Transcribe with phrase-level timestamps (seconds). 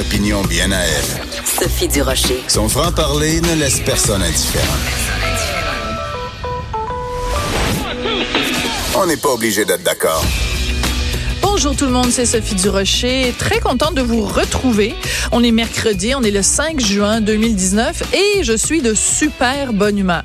[0.00, 1.44] opinions bien à elle.
[1.44, 2.42] Sophie Durocher.
[2.48, 4.64] Son franc-parler ne laisse personne indifférent.
[8.96, 10.24] On n'est pas obligé d'être d'accord.
[11.42, 13.34] Bonjour tout le monde, c'est Sophie Durocher.
[13.38, 14.94] Très contente de vous retrouver.
[15.32, 19.98] On est mercredi, on est le 5 juin 2019 et je suis de super bonne
[19.98, 20.24] humeur.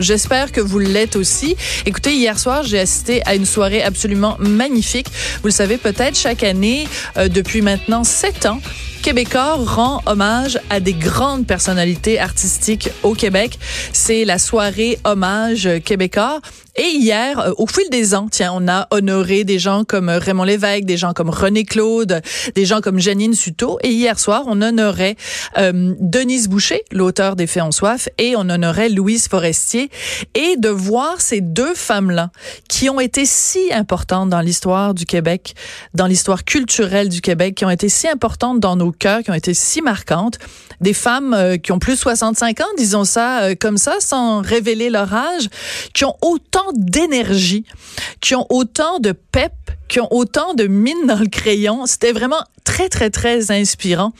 [0.00, 1.54] J'espère que vous l'êtes aussi.
[1.86, 5.06] Écoutez, hier soir, j'ai assisté à une soirée absolument magnifique.
[5.42, 8.60] Vous le savez peut-être, chaque année, euh, depuis maintenant sept ans,
[9.02, 13.58] Québécois rend hommage à des grandes personnalités artistiques au Québec.
[13.92, 16.40] C'est la soirée hommage québécois.
[16.74, 20.44] Et hier, euh, au fil des ans, tiens, on a honoré des gens comme Raymond
[20.44, 22.22] Lévesque, des gens comme René Claude,
[22.54, 23.78] des gens comme Janine Suto.
[23.82, 25.16] Et hier soir, on honorait
[25.58, 29.90] euh, Denise Boucher, l'auteur des Faits en soif, et on honorait Louise Forestier.
[30.34, 32.30] Et de voir ces deux femmes-là,
[32.70, 35.54] qui ont été si importantes dans l'histoire du Québec,
[35.92, 39.54] dans l'histoire culturelle du Québec, qui ont été si importantes dans nos qui ont été
[39.54, 40.38] si marquantes,
[40.80, 44.90] des femmes euh, qui ont plus de 65 ans, disons ça comme ça, sans révéler
[44.90, 45.48] leur âge,
[45.94, 47.64] qui ont autant d'énergie,
[48.20, 49.52] qui ont autant de pep,
[49.88, 51.86] qui ont autant de mine dans le crayon.
[51.86, 54.12] C'était vraiment très, très, très inspirant.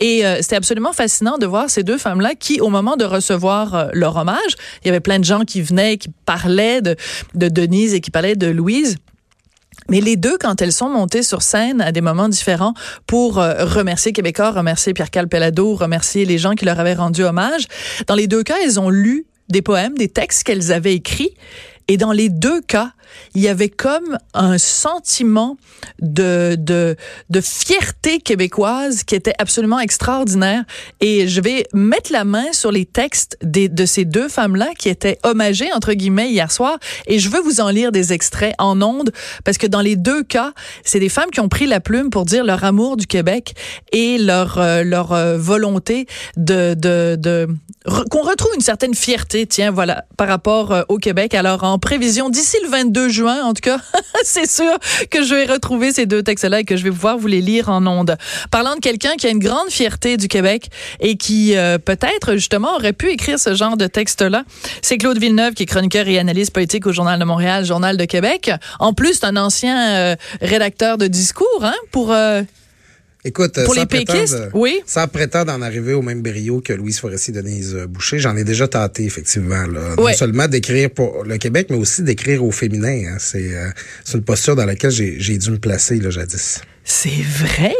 [0.00, 3.74] Et euh, c'était absolument fascinant de voir ces deux femmes-là qui, au moment de recevoir
[3.74, 6.96] euh, leur hommage, il y avait plein de gens qui venaient, qui parlaient de,
[7.34, 8.96] de Denise et qui parlaient de Louise.
[9.90, 12.74] Mais les deux, quand elles sont montées sur scène à des moments différents
[13.06, 17.66] pour euh, remercier Québécois, remercier Pierre Calpelado, remercier les gens qui leur avaient rendu hommage,
[18.06, 21.34] dans les deux cas, elles ont lu des poèmes, des textes qu'elles avaient écrits.
[21.88, 22.92] Et dans les deux cas,
[23.34, 25.56] il y avait comme un sentiment
[26.00, 26.96] de, de,
[27.30, 30.64] de fierté québécoise qui était absolument extraordinaire.
[31.00, 34.88] Et je vais mettre la main sur les textes des, de ces deux femmes-là qui
[34.88, 36.78] étaient hommagées, entre guillemets, hier soir.
[37.06, 39.12] Et je veux vous en lire des extraits en ondes
[39.44, 40.52] parce que dans les deux cas,
[40.84, 43.54] c'est des femmes qui ont pris la plume pour dire leur amour du Québec
[43.92, 46.06] et leur, euh, leur euh, volonté
[46.36, 47.48] de, de, de
[48.10, 51.34] qu'on retrouve une certaine fierté, tiens, voilà, par rapport euh, au Québec.
[51.34, 53.78] Alors, en prévision, d'ici le 22 juin, en tout cas,
[54.24, 54.76] c'est sûr
[55.10, 57.68] que je vais retrouver ces deux textes-là et que je vais pouvoir vous les lire
[57.68, 58.16] en ondes.
[58.50, 62.74] Parlant de quelqu'un qui a une grande fierté du Québec et qui euh, peut-être justement
[62.74, 64.44] aurait pu écrire ce genre de texte-là,
[64.82, 68.04] c'est Claude Villeneuve qui est chroniqueur et analyste politique au Journal de Montréal, Journal de
[68.04, 68.50] Québec.
[68.78, 72.42] En plus, un ancien euh, rédacteur de discours hein, pour euh,
[73.24, 74.80] Écoute, pour sans les péquistes, prétendre, oui.
[74.86, 78.44] Sans prétendre en arriver au même brio que Louise Forestier et Denise Boucher, j'en ai
[78.44, 79.66] déjà tenté, effectivement.
[79.66, 79.94] Là.
[79.98, 80.12] Ouais.
[80.12, 83.12] Non seulement d'écrire pour le Québec, mais aussi d'écrire au féminin.
[83.12, 83.16] Hein.
[83.18, 83.68] C'est euh,
[84.04, 86.62] c'est une posture dans laquelle j'ai j'ai dû me placer là, jadis.
[86.82, 87.74] C'est vrai?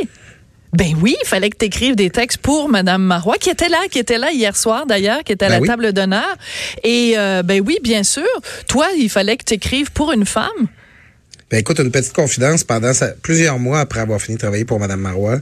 [0.73, 3.79] Ben oui, il fallait que tu écrives des textes pour Madame Marois, qui était là,
[3.91, 5.67] qui était là hier soir d'ailleurs, qui était à Ben la oui.
[5.67, 6.37] table d'honneur.
[6.85, 8.23] Et euh, ben oui, bien sûr.
[8.69, 10.69] Toi, il fallait que tu écrives pour une femme.
[11.51, 12.63] Ben écoute, une petite confidence.
[12.65, 15.41] Pendant plusieurs mois après avoir fini de travailler pour Madame Marois,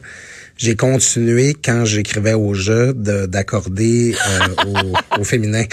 [0.57, 4.65] j'ai continué quand j'écrivais au jeu de- d'accorder euh,
[5.17, 5.65] au, au féminin.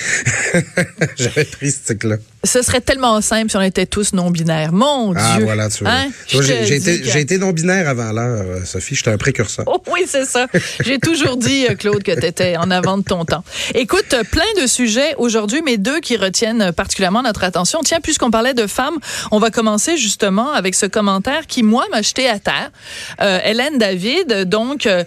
[1.15, 2.17] J'avais pris ce truc-là.
[2.45, 4.71] Ce serait tellement simple si on était tous non-binaires.
[4.71, 5.45] Mon Ah Dieu.
[5.45, 5.91] voilà, tu vois.
[5.93, 6.07] Hein?
[6.27, 8.95] J'ai été, que- j'ai été non-binaire avant l'heure, euh, Sophie.
[8.95, 9.65] J'étais un précurseur.
[9.67, 10.47] Oh oui, c'est ça.
[10.83, 13.43] J'ai toujours dit, euh, Claude, que tu étais en avant de ton temps.
[13.73, 17.79] Écoute, plein de sujets aujourd'hui, mais deux qui retiennent particulièrement notre attention.
[17.83, 18.97] Tiens, puisqu'on parlait de femmes,
[19.31, 22.71] on va commencer justement avec ce commentaire qui, moi, m'a jeté à terre.
[23.21, 25.03] Euh, Hélène David, donc euh,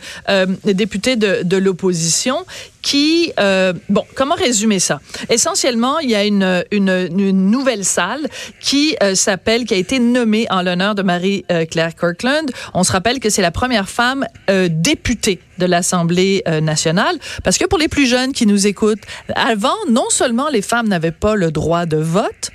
[0.65, 2.45] députée de, de l'opposition,
[2.83, 5.01] qui, euh, bon, comment résumer ça?
[5.29, 8.27] Essentiellement, il y a une, une, une nouvelle salle
[8.61, 12.51] qui euh, s'appelle, qui a été nommée en l'honneur de Marie-Claire Kirkland.
[12.75, 17.59] On se rappelle que c'est la première femme euh, députée de l'Assemblée euh, nationale, parce
[17.59, 19.03] que pour les plus jeunes qui nous écoutent,
[19.35, 22.51] avant, non seulement les femmes n'avaient pas le droit de vote,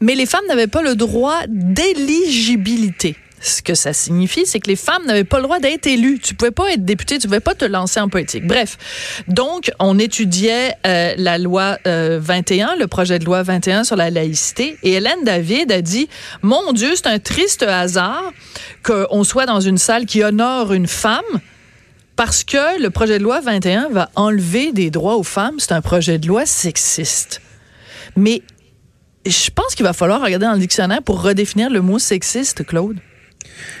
[0.00, 3.16] mais les femmes n'avaient pas le droit d'éligibilité.
[3.40, 6.18] Ce que ça signifie, c'est que les femmes n'avaient pas le droit d'être élues.
[6.18, 8.46] Tu pouvais pas être député, tu pouvais pas te lancer en politique.
[8.46, 8.76] Bref,
[9.28, 14.10] donc on étudiait euh, la loi euh, 21, le projet de loi 21 sur la
[14.10, 16.08] laïcité, et Hélène David a dit
[16.42, 18.32] "Mon Dieu, c'est un triste hasard
[18.82, 21.22] qu'on soit dans une salle qui honore une femme."
[22.16, 25.54] Parce que le projet de loi 21 va enlever des droits aux femmes.
[25.58, 27.40] C'est un projet de loi sexiste.
[28.16, 28.42] Mais
[29.24, 32.98] je pense qu'il va falloir regarder dans le dictionnaire pour redéfinir le mot sexiste, Claude.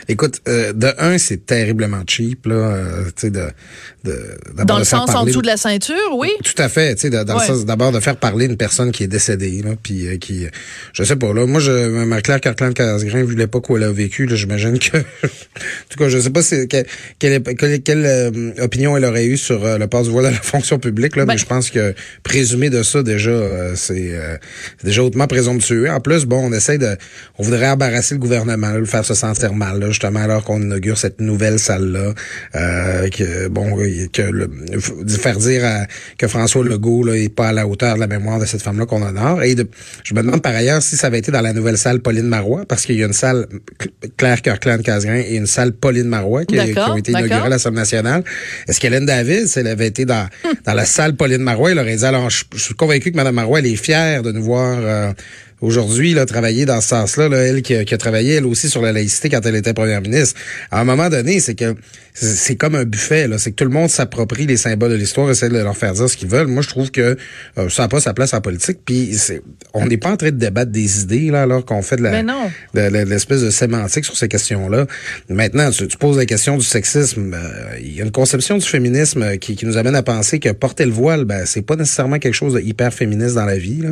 [0.08, 3.44] Écoute, euh, de un, c'est terriblement cheap, là, euh, tu sais, de,
[4.04, 4.16] de,
[4.64, 6.30] Dans le sens en dessous de la ceinture, oui.
[6.44, 7.46] Tout à fait, tu sais, dans Ouais.
[7.48, 10.46] le sens d'abord de faire parler une personne qui est décédée, là, puis euh, qui,
[10.92, 14.34] je sais pas, là, moi, je, Marie-Claire Carclan-Casgrain, vu l'époque où elle a vécu, là,
[14.36, 15.28] j'imagine que, en
[15.90, 16.84] tout cas, je sais pas si, que-
[17.18, 20.30] quelle, quelle, quelle, euh, opinion elle aurait eu sur euh, le passe du voile à
[20.30, 24.12] la fonction publique, là, Ben- mais je pense que présumer de ça, déjà, euh, c'est
[24.12, 24.36] euh,
[24.78, 25.90] c'est déjà hautement présomptueux.
[25.90, 26.96] En plus, bon, on essaie de,
[27.38, 30.98] on voudrait embarrasser le gouvernement, là, le faire se sentir normal, justement, alors qu'on inaugure
[30.98, 32.14] cette nouvelle salle-là,
[32.54, 33.76] euh, que bon,
[34.12, 34.48] que le,
[35.08, 38.46] faire dire que François Legault là, est pas à la hauteur de la mémoire de
[38.46, 39.42] cette femme-là qu'on honore.
[39.42, 39.68] Et de,
[40.04, 42.64] je me demande par ailleurs si ça avait été dans la nouvelle salle Pauline Marois,
[42.68, 43.46] parce qu'il y a une salle
[44.16, 47.80] Claire Kirkland Casgrain et une salle Pauline Marois qui, qui ont été inaugurées à l'Assemblée
[47.80, 48.24] nationale.
[48.68, 50.28] Est-ce qu'Hélène David, si elle avait été dans,
[50.64, 53.34] dans la salle Pauline Marois, elle aurait dit alors je, je suis convaincu que Mme
[53.34, 55.12] Marois, elle est fière de nous voir euh,
[55.60, 58.68] aujourd'hui là, travailler dans ce sens-là, là, elle qui a, qui a, travaillé elle aussi
[58.68, 60.38] sur la laïcité quand elle était première ministre.
[60.70, 61.74] À un moment donné, c'est que
[62.20, 63.38] c'est comme un buffet, là.
[63.38, 66.08] C'est que tout le monde s'approprie les symboles de l'histoire, essaie de leur faire dire
[66.08, 66.48] ce qu'ils veulent.
[66.48, 67.16] Moi, je trouve que
[67.58, 68.78] euh, ça n'a pas sa place en politique.
[68.84, 69.16] Puis
[69.72, 72.22] on n'est pas en train de débattre des idées là, alors qu'on fait de la,
[72.22, 74.86] de, l'espèce de sémantique sur ces questions-là.
[75.28, 77.34] Maintenant, tu, poses la question du sexisme.
[77.34, 80.50] Euh, il y a une conception du féminisme qui, qui, nous amène à penser que
[80.50, 83.82] porter le voile, ben c'est pas nécessairement quelque chose de hyper féministe dans la vie.
[83.82, 83.90] Là.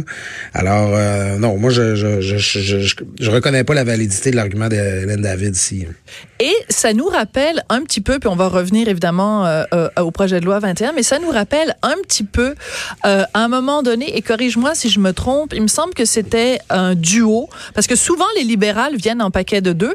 [0.55, 4.69] Alors euh, non, moi je je, je, je, je, reconnais pas la validité de l'argument
[4.69, 5.87] d'Hélène David ici.
[6.39, 10.11] Et ça nous rappelle un petit peu, puis on va revenir évidemment euh, euh, au
[10.11, 12.55] projet de loi 21, mais ça nous rappelle un petit peu,
[13.07, 16.05] euh, à un moment donné, et corrige-moi si je me trompe, il me semble que
[16.05, 19.95] c'était un duo, parce que souvent les libérales viennent en paquet de deux.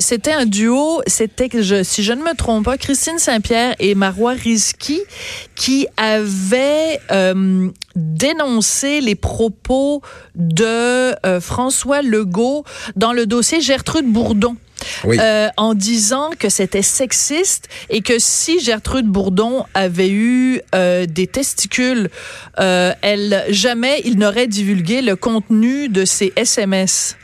[0.00, 1.48] c'était un duo, c'était,
[1.84, 5.00] si je ne me trompe pas, Christine Saint-Pierre et Marois Rizki
[5.54, 7.00] qui avaient
[7.96, 10.02] dénoncé les propos
[10.36, 14.56] de François Legault dans le dossier Gertrude Bourdon.
[15.06, 21.26] Euh, en disant que c'était sexiste et que si Gertrude Bourdon avait eu euh, des
[21.26, 22.08] testicules,
[22.60, 27.16] euh, elle jamais il n'aurait divulgué le contenu de ses SMS.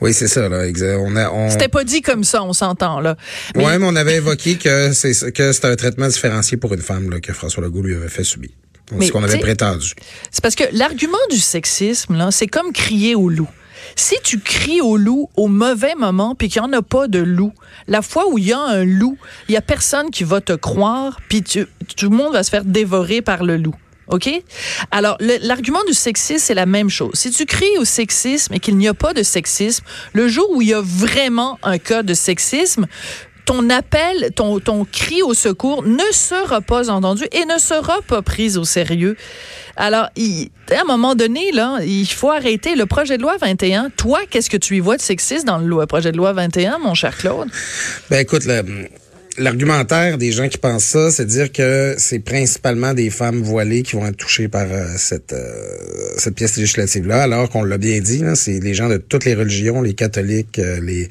[0.00, 0.48] Oui, c'est ça.
[0.48, 0.64] Là.
[0.98, 1.50] On a, on...
[1.50, 3.16] C'était pas dit comme ça, on s'entend là.
[3.54, 3.64] Mais...
[3.64, 7.10] Ouais, mais on avait évoqué que c'est que c'était un traitement différencié pour une femme
[7.10, 8.50] là, que François Legault lui avait fait subir.
[8.90, 9.92] C'est ce qu'on avait prétendu.
[10.30, 13.48] C'est parce que l'argument du sexisme là, c'est comme crier au loup.
[13.94, 17.18] Si tu cries au loup au mauvais moment puis qu'il n'y en a pas de
[17.18, 17.52] loup,
[17.86, 19.16] la fois où il y a un loup,
[19.48, 21.66] il y a personne qui va te croire puis tout
[22.10, 23.74] le monde va se faire dévorer par le loup.
[24.08, 24.30] OK?
[24.92, 27.10] Alors, l'argument du sexisme, c'est la même chose.
[27.14, 30.62] Si tu cries au sexisme et qu'il n'y a pas de sexisme, le jour où
[30.62, 32.86] il y a vraiment un cas de sexisme,
[33.46, 38.58] ton appel, ton, cri au secours ne sera pas entendu et ne sera pas pris
[38.58, 39.16] au sérieux.
[39.76, 40.08] Alors,
[40.70, 41.52] à un moment donné,
[41.86, 43.90] il faut arrêter le projet de loi 21.
[43.90, 46.94] Toi, qu'est-ce que tu y vois de sexiste dans le projet de loi 21, mon
[46.94, 47.48] cher Claude?
[48.10, 48.42] Ben, écoute,
[49.38, 53.82] l'argumentaire des gens qui pensent ça, c'est de dire que c'est principalement des femmes voilées
[53.82, 55.76] qui vont être touchées par euh, cette euh,
[56.18, 59.34] cette pièce législative là, alors qu'on l'a bien dit, c'est les gens de toutes les
[59.34, 61.08] religions, les catholiques, euh, les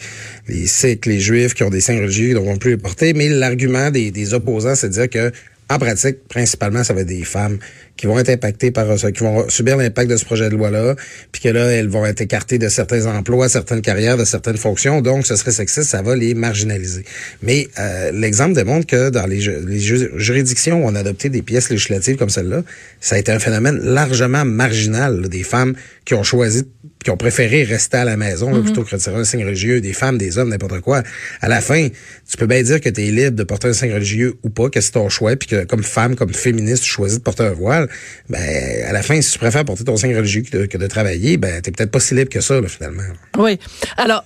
[0.47, 3.13] les sikhs, les juifs qui ont des signes religieux qui ne devront plus les porter.
[3.13, 5.31] Mais l'argument des, des opposants, c'est de dire que
[5.69, 7.57] en pratique, principalement, ça va être des femmes
[7.97, 10.95] qui vont être impactées par ça, qui vont subir l'impact de ce projet de loi-là,
[11.31, 15.01] puis que là, elles vont être écartées de certains emplois, certaines carrières, de certaines fonctions.
[15.01, 17.05] Donc, ce serait sexiste, ça va les marginaliser.
[17.41, 21.69] Mais euh, l'exemple démontre que dans les, les juridictions où on a adopté des pièces
[21.69, 22.63] législatives comme celle-là,
[22.99, 25.29] ça a été un phénomène largement marginal.
[25.29, 26.65] des femmes qui ont choisi
[27.05, 28.63] qui ont préféré rester à la maison mm-hmm.
[28.63, 31.03] plutôt que de tirer un signe religieux, des femmes, des hommes, n'importe quoi.
[31.39, 31.87] À la fin,
[32.27, 34.71] tu peux bien dire que tu es libre de porter un signe religieux ou pas,
[34.71, 37.51] que c'est ton choix, puis que comme femme, comme féministe, tu choisis de porter un
[37.51, 37.84] voile.
[38.29, 41.61] Ben, à la fin, si tu préfères porter ton signe religieux que de, travailler, ben,
[41.61, 43.03] t'es peut-être pas si libre que ça, là, finalement.
[43.37, 43.59] Oui.
[43.97, 44.23] Alors,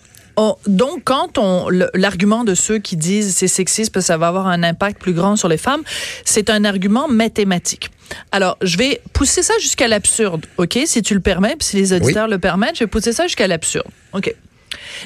[0.67, 4.48] donc, quand on l'argument de ceux qui disent c'est sexiste parce que ça va avoir
[4.48, 5.81] un impact plus grand sur les femmes,
[6.24, 7.91] c'est un argument mathématique.
[8.31, 10.79] Alors, je vais pousser ça jusqu'à l'absurde, OK?
[10.86, 13.48] Si tu le permets, puis si les auditeurs le permettent, je vais pousser ça jusqu'à
[13.48, 13.88] l'absurde.
[14.13, 14.33] OK.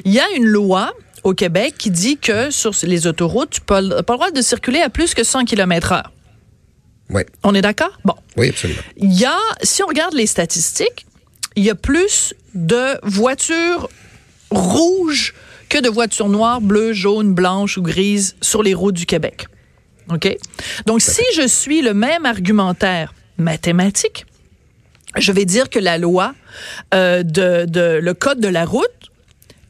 [0.05, 3.63] Il y a une loi au Québec qui dit que sur les autoroutes, tu n'as
[3.63, 6.11] pas, le droit de circuler à plus que 100 km heure.
[7.13, 7.21] Oui.
[7.43, 7.99] On est d'accord?
[8.03, 8.15] Bon.
[8.37, 8.81] Oui, absolument.
[8.97, 11.05] Il y a, si on regarde les statistiques,
[11.55, 13.89] il y a plus de voitures
[14.49, 15.33] rouges
[15.69, 19.47] que de voitures noires, bleues, jaunes, blanches ou grises sur les routes du Québec.
[20.11, 20.35] OK?
[20.85, 24.25] Donc, si je suis le même argumentaire mathématique,
[25.15, 26.33] je vais dire que la loi
[26.93, 28.89] euh, de, de, le code de la route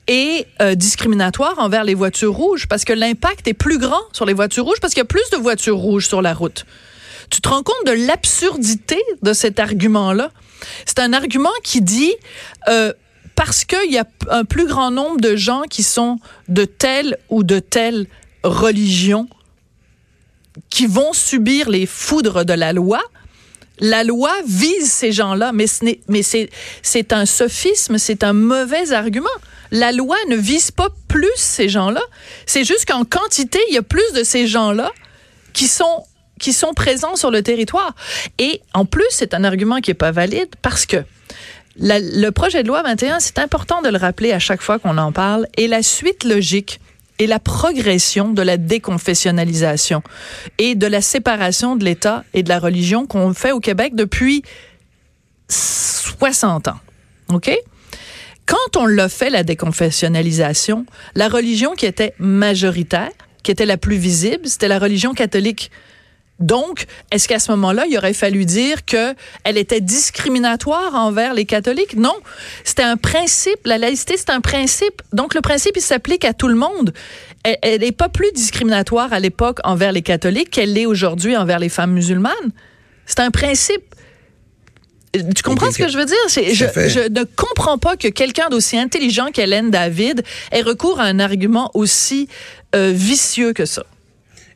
[0.07, 4.33] est euh, discriminatoire envers les voitures rouges parce que l'impact est plus grand sur les
[4.33, 6.65] voitures rouges parce qu'il y a plus de voitures rouges sur la route.
[7.29, 10.31] Tu te rends compte de l'absurdité de cet argument-là?
[10.85, 12.13] C'est un argument qui dit
[12.67, 12.93] euh,
[13.35, 17.43] parce qu'il y a un plus grand nombre de gens qui sont de telle ou
[17.43, 18.07] de telle
[18.43, 19.27] religion
[20.69, 23.01] qui vont subir les foudres de la loi,
[23.79, 26.49] la loi vise ces gens-là, mais c'est
[26.83, 29.27] c'est un sophisme, c'est un mauvais argument.
[29.71, 32.01] La loi ne vise pas plus ces gens-là.
[32.45, 34.91] C'est juste qu'en quantité, il y a plus de ces gens-là
[35.53, 36.05] qui sont
[36.43, 37.95] qui sont présents sur le territoire.
[38.37, 40.97] Et en plus, c'est un argument qui est pas valide parce que
[41.77, 45.13] le projet de loi 21, c'est important de le rappeler à chaque fois qu'on en
[45.13, 46.81] parle, est la suite logique
[47.17, 50.03] et la progression de la déconfessionnalisation
[50.57, 54.43] et de la séparation de l'État et de la religion qu'on fait au Québec depuis
[55.47, 56.79] 60 ans.
[57.29, 57.57] OK?
[58.45, 60.85] Quand on l'a fait, la déconfessionnalisation,
[61.15, 63.11] la religion qui était majoritaire,
[63.43, 65.71] qui était la plus visible, c'était la religion catholique.
[66.39, 69.13] Donc, est-ce qu'à ce moment-là, il aurait fallu dire que
[69.43, 71.95] elle était discriminatoire envers les catholiques?
[71.95, 72.15] Non,
[72.63, 73.59] c'était un principe.
[73.65, 75.01] La laïcité, c'est un principe.
[75.13, 76.93] Donc, le principe, il s'applique à tout le monde.
[77.43, 81.69] Elle n'est pas plus discriminatoire à l'époque envers les catholiques qu'elle l'est aujourd'hui envers les
[81.69, 82.51] femmes musulmanes.
[83.05, 83.83] C'est un principe.
[85.13, 86.17] Tu comprends ce que je veux dire?
[86.27, 91.19] Je, je, ne comprends pas que quelqu'un d'aussi intelligent qu'Hélène David ait recours à un
[91.19, 92.27] argument aussi
[92.75, 93.83] euh, vicieux que ça.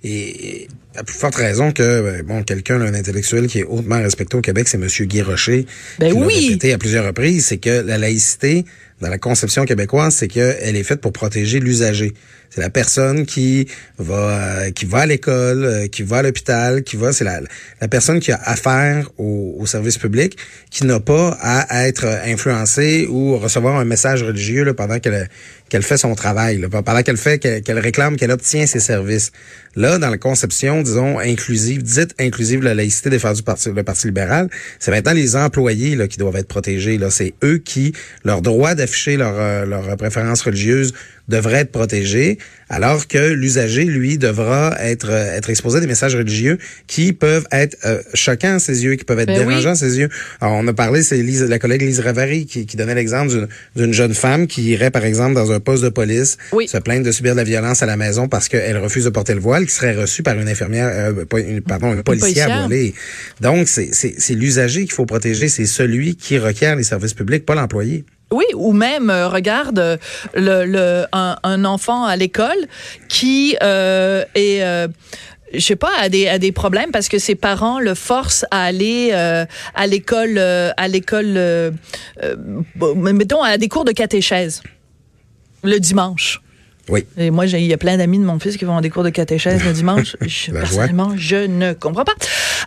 [0.03, 4.37] Et à plus forte raison que ben, bon quelqu'un un intellectuel qui est hautement respecté
[4.37, 5.65] au Québec, c'est Monsieur Guy Rocher.
[5.99, 6.33] Ben qui oui.
[6.33, 8.65] l'a répété à plusieurs reprises, c'est que la laïcité
[9.01, 12.13] dans la conception québécoise, c'est qu'elle est faite pour protéger l'usager.
[12.49, 16.83] C'est la personne qui va euh, qui va à l'école, euh, qui va à l'hôpital,
[16.83, 17.11] qui va.
[17.11, 17.41] C'est la,
[17.81, 20.37] la personne qui a affaire au, au service public,
[20.71, 25.29] qui n'a pas à être influencée ou recevoir un message religieux là, pendant qu'elle
[25.69, 29.31] qu'elle fait son travail, là, pendant qu'elle fait qu'elle réclame, qu'elle obtient ses services.
[29.75, 34.49] Là, dans la conception, disons inclusive, dite inclusive, la laïcité défendue par le Parti libéral,
[34.79, 36.97] c'est maintenant les employés là qui doivent être protégés.
[36.97, 40.93] Là, c'est eux qui leur droit d'afficher leur euh, leur préférence religieuse
[41.27, 42.37] devrait être protégé,
[42.69, 47.45] alors que l'usager, lui, devra être euh, être exposé à des messages religieux qui peuvent
[47.51, 49.73] être euh, choquants à ses yeux, qui peuvent être ben dérangeants oui.
[49.73, 50.09] à ses yeux.
[50.39, 53.93] Alors, on a parlé, c'est Lise, la collègue Lise Ravary qui, qui donnait l'exemple d'une
[53.93, 56.67] jeune femme qui irait, par exemple, dans un poste de police, oui.
[56.67, 59.33] se plaindre de subir de la violence à la maison parce qu'elle refuse de porter
[59.33, 62.93] le voile, qui serait reçue par une infirmière, euh, une, pardon, un policier à voler.
[63.41, 68.05] Donc, c'est l'usager qu'il faut protéger, c'est celui qui requiert les services publics, pas l'employé.
[68.31, 69.99] Oui, ou même, euh, regarde,
[70.33, 72.67] le, le, un, un enfant à l'école
[73.07, 74.63] qui euh, est...
[74.63, 74.87] Euh,
[75.53, 78.63] je sais pas, a des, a des problèmes parce que ses parents le forcent à
[78.63, 81.71] aller à l'école, euh, à l'école, euh,
[82.97, 84.61] mettons, à des cours de catéchèse
[85.63, 86.41] le dimanche.
[86.89, 87.05] Oui.
[87.17, 89.03] Et moi, il y a plein d'amis de mon fils qui vont à des cours
[89.03, 90.15] de catéchèse le dimanche.
[90.25, 92.15] Je, personnellement, je ne comprends pas.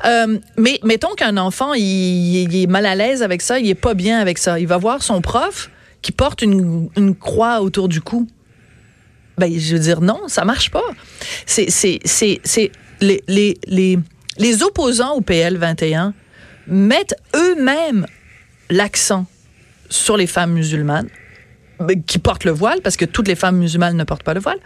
[0.04, 3.74] Euh, mais mettons qu'un enfant, il, il, est mal à l'aise avec ça, il est
[3.74, 4.58] pas bien avec ça.
[4.60, 5.70] Il va voir son prof
[6.02, 8.26] qui porte une, une croix autour du cou.
[9.38, 10.84] Ben, je veux dire, non, ça marche pas.
[11.46, 13.98] C'est, c'est, c'est, c'est les, les, les,
[14.38, 16.12] les opposants au PL 21
[16.66, 18.06] mettent eux-mêmes
[18.68, 19.26] l'accent
[19.88, 21.08] sur les femmes musulmanes
[22.06, 24.58] qui portent le voile, parce que toutes les femmes musulmanes ne portent pas le voile,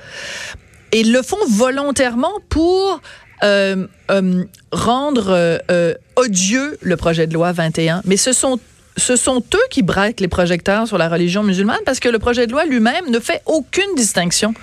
[0.93, 3.01] et le font volontairement pour
[3.43, 8.03] euh, euh, rendre euh, odieux le projet de loi 21.
[8.05, 8.59] Mais ce sont
[8.97, 12.47] ce sont eux qui braquent les projecteurs sur la religion musulmane parce que le projet
[12.47, 14.55] de loi lui-même ne fait aucune distinction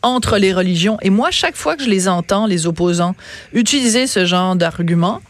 [0.00, 0.96] entre les religions.
[1.02, 3.14] Et moi, chaque fois que je les entends, les opposants,
[3.52, 5.20] utiliser ce genre d'argument,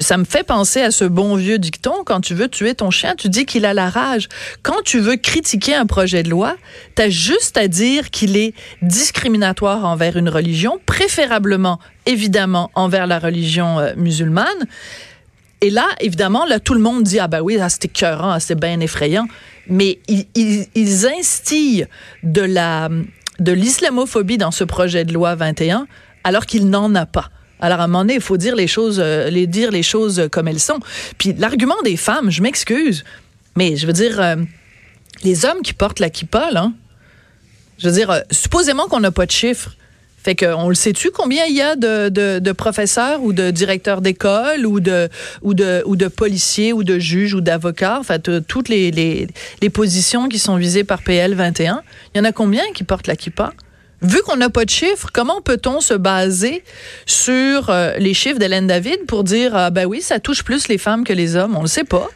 [0.00, 3.14] ça me fait penser à ce bon vieux dicton, quand tu veux tuer ton chien,
[3.16, 4.28] tu dis qu'il a la rage.
[4.62, 6.56] Quand tu veux critiquer un projet de loi,
[6.96, 13.18] tu as juste à dire qu'il est discriminatoire envers une religion, préférablement, évidemment, envers la
[13.18, 14.46] religion euh, musulmane.
[15.60, 18.58] Et là, évidemment, là, tout le monde dit, ah ben oui, ah, c'est écœurant, c'est
[18.58, 19.28] bien effrayant.
[19.68, 21.86] Mais ils, ils, ils instillent
[22.22, 22.88] de la,
[23.38, 25.86] de l'islamophobie dans ce projet de loi 21,
[26.24, 27.30] alors qu'il n'en a pas.
[27.60, 30.28] Alors à un moment donné, il faut dire les choses, euh, les dire les choses
[30.30, 30.80] comme elles sont.
[31.18, 33.04] Puis l'argument des femmes, je m'excuse,
[33.56, 34.36] mais je veux dire, euh,
[35.24, 36.72] les hommes qui portent la kippa, là,
[37.78, 39.76] je veux dire, euh, supposément qu'on n'a pas de chiffres.
[40.22, 44.66] Fait qu'on le sait-tu combien il y a de, de, professeurs ou de directeurs d'école
[44.66, 45.08] ou de,
[45.40, 49.28] ou, de, ou de policiers ou de juges ou d'avocats, en fait, toutes les, les,
[49.62, 51.82] les positions qui sont visées par PL 21.
[52.14, 53.54] Il y en a combien qui portent la kippa?
[54.02, 56.64] Vu qu'on n'a pas de chiffres, comment peut-on se baser
[57.04, 60.78] sur euh, les chiffres d'Hélène David pour dire ah ben oui, ça touche plus les
[60.78, 61.56] femmes que les hommes?
[61.56, 62.08] On le sait pas.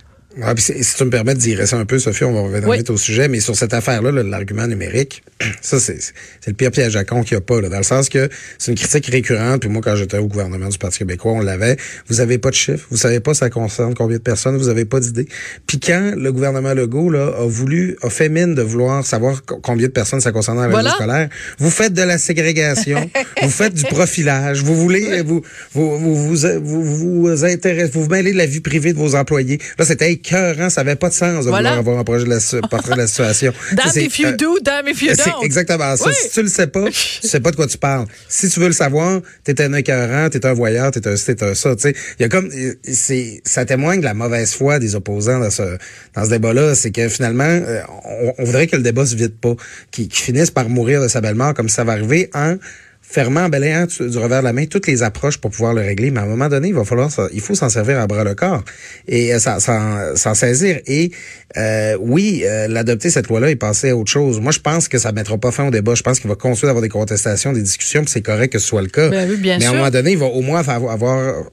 [0.42, 2.68] Ah, puis si tu me permets de dire ça un peu, Sophie, on va revenir
[2.68, 2.78] Oui.
[2.78, 5.22] vite au sujet, mais sur cette affaire-là, là, l'argument numérique,
[5.62, 5.98] ça, c'est
[6.46, 8.72] le pire piège à con qu'il n'y a pas, là, dans le sens que c'est
[8.72, 11.76] une critique récurrente, puis moi, quand j'étais au gouvernement du Parti québécois, on l'avait,
[12.08, 14.84] vous avez pas de chiffres, vous savez pas ça concerne combien de personnes, vous avez
[14.84, 15.26] pas d'idée.
[15.66, 19.60] Puis quand le gouvernement Legault, là, a voulu, a fait mine de vouloir savoir co-
[19.62, 20.90] combien de personnes ça concerne dans la Voilà.
[20.90, 23.08] scolaire, vous faites de la ségrégation,
[23.42, 28.10] vous faites du profilage, vous voulez, vous, vous, vous, vous, vous, vous intéressez, vous vous
[28.10, 29.58] mêlez de la vie privée de vos employés.
[29.78, 30.71] Là, c'était écœurant.
[30.71, 31.71] Ça avait pas de sens de Voilà.
[31.71, 33.52] vouloir avoir un projet de la, portrait de la situation.
[33.73, 35.43] Damn if you euh, do, damn if you don't.
[35.43, 36.07] exactement ça.
[36.09, 36.14] Oui.
[36.14, 38.07] Si tu le sais pas, tu sais pas de quoi tu parles.
[38.28, 41.54] Si tu veux le savoir, t'es un écœurant, t'es un voyeur, t'es un t'es un
[41.54, 41.75] ça.
[41.76, 42.50] Tu sais, il y a comme,
[42.85, 45.76] c'est, ça témoigne de la mauvaise foi des opposants dans ce,
[46.14, 46.75] dans ce débat-là.
[46.75, 49.54] C'est que finalement, euh, on, on voudrait que le débat se vide pas,
[49.90, 52.57] qu'il qu'il finisse par mourir de sa belle mort, comme ça va arriver en
[53.06, 56.11] fermant, balayant tu- du revers de la main toutes les approches pour pouvoir le régler.
[56.11, 58.34] Mais à un moment donné, il va falloir, il faut s'en servir à bras le
[58.34, 58.64] corps
[59.06, 60.80] et euh, s'en- saisir.
[60.87, 61.11] Et
[61.56, 64.40] euh, oui, euh, l'adopter cette loi-là et passer à autre chose.
[64.40, 65.94] Moi, je pense que ça ne mettra pas fin au débat.
[65.94, 68.66] Je pense qu'il va continuer d'avoir des contestations, des discussions, puis c'est correct que ce
[68.66, 69.08] soit le cas.
[69.11, 69.78] Ben oui, bien Mais à un sûr.
[69.78, 71.44] moment donné, il va au moins avoir, avoir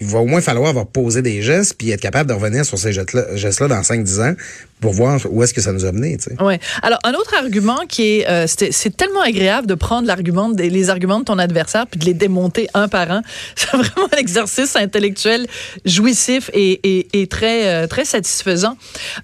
[0.00, 2.78] il va au moins falloir avoir posé des gestes puis être capable de revenir sur
[2.78, 4.34] ces gestes-là dans 5-10 ans
[4.80, 6.18] pour voir où est-ce que ça nous a mené.
[6.18, 6.42] Tu.
[6.42, 6.60] Ouais.
[6.82, 11.20] Alors un autre argument qui est, euh, c'est tellement agréable de prendre l'argument, les arguments
[11.20, 13.22] de ton adversaire puis de les démonter un par un.
[13.56, 15.46] C'est vraiment un exercice intellectuel
[15.84, 18.76] jouissif et, et, très euh, très satisfaisant.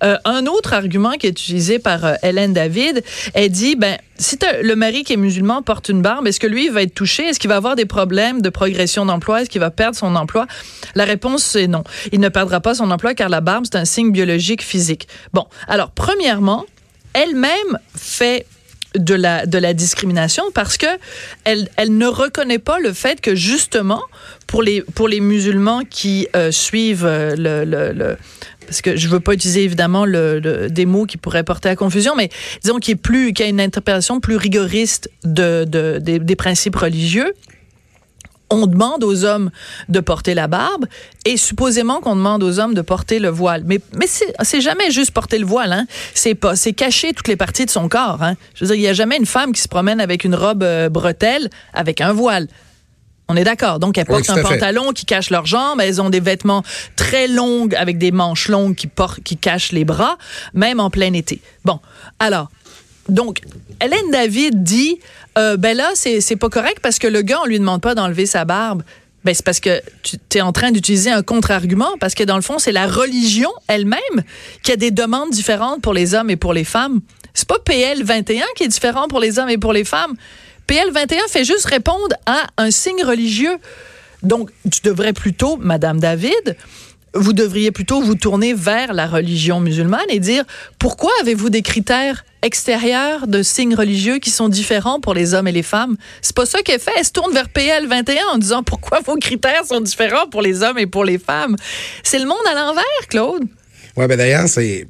[0.02, 3.02] Euh, un autre argument qui est utilisé par Hélène David,
[3.35, 6.69] elle dit ben si le mari qui est musulman porte une barbe, est-ce que lui
[6.69, 7.25] va être touché?
[7.25, 9.43] Est-ce qu'il va avoir des problèmes de progression d'emploi?
[9.43, 10.47] Est-ce qu'il va perdre son emploi?
[10.95, 11.85] La réponse c'est non.
[12.12, 15.09] Il ne perdra pas son emploi car la barbe c'est un signe biologique physique.
[15.33, 16.64] Bon, alors premièrement,
[17.14, 18.47] elle-même fait
[18.95, 20.87] de la de la discrimination parce que
[21.45, 24.02] elle elle ne reconnaît pas le fait que justement
[24.47, 28.16] pour les pour les musulmans qui euh, suivent euh, le,
[28.66, 32.14] parce que je veux pas utiliser évidemment le, des mots qui pourraient porter à confusion,
[32.16, 32.31] mais
[32.62, 32.99] disons qu'il
[33.38, 37.33] y a une interprétation plus rigoriste de, de des, des principes religieux
[38.52, 39.50] on demande aux hommes
[39.88, 40.87] de porter la barbe
[41.25, 43.62] et supposément qu'on demande aux hommes de porter le voile.
[43.64, 45.87] Mais, mais c'est jamais juste porter le voile, hein.
[46.14, 48.35] C'est pas, c'est cacher toutes les parties de son corps, hein.
[48.54, 50.62] Je veux dire, il y a jamais une femme qui se promène avec une robe
[50.62, 52.47] euh, bretelle avec un voile.
[53.28, 53.78] On est d'accord.
[53.78, 55.80] Donc, elles portent un pantalon qui cache leurs jambes.
[55.80, 56.62] Elles ont des vêtements
[56.97, 60.18] très longs avec des manches longues qui, portent, qui cachent les bras,
[60.52, 61.40] même en plein été.
[61.64, 61.80] Bon,
[62.18, 62.50] alors,
[63.09, 63.40] donc,
[63.80, 64.99] Hélène David dit,
[65.38, 68.26] euh, ben là, c'est pas correct parce que le gars, on lui demande pas d'enlever
[68.26, 68.82] sa barbe.
[69.25, 72.42] Ben, c'est parce que tu es en train d'utiliser un contre-argument, parce que dans le
[72.42, 74.25] fond, c'est la religion elle-même
[74.64, 77.00] qui a des demandes différentes pour les hommes et pour les femmes.
[77.35, 80.15] C'est pas PL 21 qui est différent pour les hommes et pour les femmes.
[80.67, 83.56] PL 21 fait juste répondre à un signe religieux.
[84.23, 86.56] Donc, tu devrais plutôt, Madame David,
[87.15, 90.45] vous devriez plutôt vous tourner vers la religion musulmane et dire
[90.79, 95.53] pourquoi avez-vous des critères extérieurs de signes religieux qui sont différents pour les hommes et
[95.53, 95.97] les femmes?
[96.23, 96.93] C'est pas ça qu'elle fait.
[96.99, 100.63] Elle se tourne vers PL 21 en disant pourquoi vos critères sont différents pour les
[100.63, 101.57] hommes et pour les femmes?
[102.03, 103.45] C'est le monde à l'envers, Claude.
[103.97, 104.87] Ouais, ben d'ailleurs, c'est,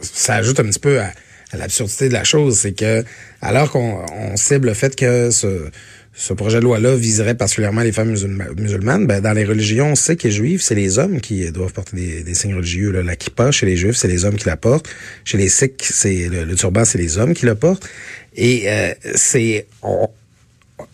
[0.00, 1.12] ça ajoute un petit peu à,
[1.52, 3.04] l'absurdité de la chose, c'est que
[3.42, 5.68] alors qu'on on cible le fait que ce,
[6.12, 10.28] ce projet de loi-là viserait particulièrement les femmes musulma- musulmanes, ben dans les religions, que
[10.28, 12.90] les juifs, c'est les hommes qui doivent porter des, signes religieux.
[12.90, 13.02] Là.
[13.02, 14.88] La kippa, chez les juifs, c'est les hommes qui la portent.
[15.24, 17.88] Chez les sikhs, c'est le, le turban, c'est les hommes qui le portent.
[18.36, 20.08] Et euh, c'est on-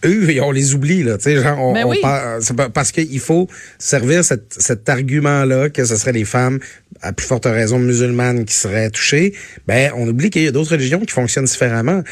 [0.04, 1.16] eux, on les oublie, là.
[1.18, 1.98] Tu sais, genre, on, on oui.
[2.02, 6.58] par- c'est pas- parce qu'il faut servir cet, cet argument-là que ce serait les femmes,
[7.02, 9.34] à plus forte raison musulmanes, qui seraient touchées.
[9.66, 12.02] Ben, on oublie qu'il y a d'autres religions qui fonctionnent différemment.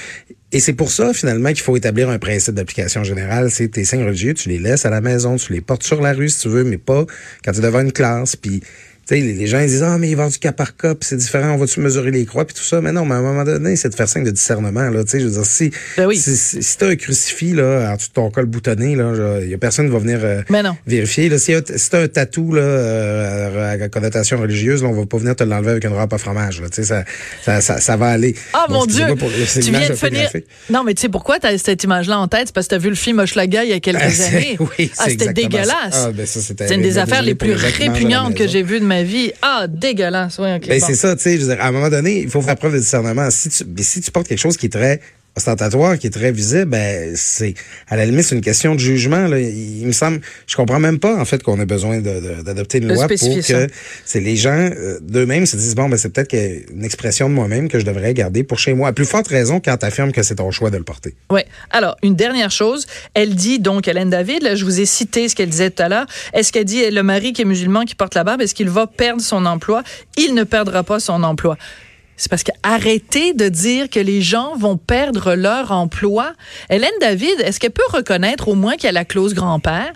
[0.52, 3.50] Et c'est pour ça, finalement, qu'il faut établir un principe d'application générale.
[3.50, 6.12] C'est tes signes religieux, tu les laisses à la maison, tu les portes sur la
[6.12, 7.04] rue si tu veux, mais pas
[7.44, 8.36] quand tu es devant une classe.
[8.36, 8.62] Puis,
[9.10, 11.52] les, gens ils disent ah mais il avoir du cas par cas, puis c'est différent,
[11.52, 12.80] on va-tu mesurer les croix puis tout ça?
[12.80, 15.04] Mais non, mais à un moment donné, c'est de faire signe de discernement là.
[15.04, 16.16] Tu sais, je veux dire si Ben oui.
[16.16, 19.48] si, si, si t'as un crucifix là en dessous de ton col boutonné là, il
[19.50, 20.76] y a personne qui va venir euh, Mais non.
[20.86, 21.28] vérifier.
[21.28, 25.18] Là, si, si t'as un tatou là euh, à connotation religieuse, là, on va pas
[25.18, 26.60] venir te l'enlever avec une râpe à fromage.
[26.60, 27.04] Là, tu sais, ça,
[27.44, 28.34] ça, ça, ça va aller.
[28.52, 29.04] Ah Bon, mon Dieu!
[29.18, 30.30] pour Tu viens de finir.
[30.70, 32.44] Non, mais tu sais pourquoi tu as cette image-là en tête?
[32.46, 34.56] C'est parce que tu as vu le film Hochelaga il y a quelques Ah, années.
[34.78, 35.92] oui, ah, c'était dégueulasse.
[35.92, 39.32] Ah, ben c'est une des affaires les plus répugnantes que j'ai vues de ma vie.
[39.42, 40.38] Ah, dégueulasse.
[40.38, 40.68] Oui, ok.
[40.68, 40.86] Ben, bon.
[40.86, 42.74] c'est ça, tu sais, je veux dire, à un moment donné, il faut faire preuve
[42.74, 43.30] de discernement.
[43.30, 45.00] Si tu, mais si tu portes quelque chose qui est très
[45.36, 47.54] ostentatoire, qui est très visible, ben, c'est,
[47.88, 49.38] à la limite, c'est une question de jugement, là.
[49.38, 52.88] Il, il me semble, je comprends même pas, en fait, qu'on ait besoin d'adopter une
[52.88, 53.68] De loi pour que
[54.04, 57.68] c'est les gens, euh, d'eux-mêmes, se disent, bon, ben, c'est peut-être une expression de moi-même
[57.68, 58.88] que je devrais garder pour chez moi.
[58.88, 61.14] À plus forte raison quand tu affirmes que c'est ton choix de le porter.
[61.30, 61.46] Ouais.
[61.70, 65.34] Alors, une dernière chose, elle dit donc Hélène David, là, je vous ai cité ce
[65.34, 66.06] qu'elle disait tout à l'heure.
[66.32, 68.86] Est-ce qu'elle dit le mari qui est musulman qui porte la barbe, est-ce qu'il va
[68.86, 69.82] perdre son emploi?
[70.16, 71.56] Il ne perdra pas son emploi.
[72.16, 76.32] C'est parce que arrêtez de dire que les gens vont perdre leur emploi.
[76.70, 79.92] Hélène David, est-ce qu'elle peut reconnaître au moins qu'il y a la clause grand-père?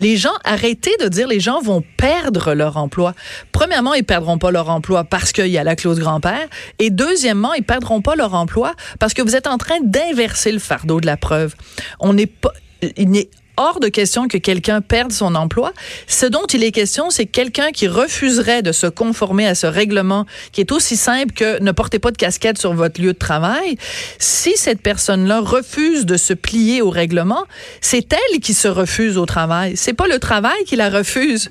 [0.00, 3.14] Les gens, arrêtez de dire les gens vont perdre leur emploi.
[3.52, 6.46] Premièrement, ils perdront pas leur emploi parce qu'il y a la clause grand-père.
[6.78, 10.58] Et deuxièmement, ils perdront pas leur emploi parce que vous êtes en train d'inverser le
[10.58, 11.54] fardeau de la preuve.
[11.98, 12.52] On n'est pas,
[12.96, 15.72] il n'est hors de question que quelqu'un perde son emploi.
[16.06, 20.26] Ce dont il est question, c'est quelqu'un qui refuserait de se conformer à ce règlement
[20.52, 23.76] qui est aussi simple que ne portez pas de casquette sur votre lieu de travail.
[24.18, 27.44] Si cette personne-là refuse de se plier au règlement,
[27.80, 29.76] c'est elle qui se refuse au travail.
[29.76, 31.50] C'est pas le travail qui la refuse.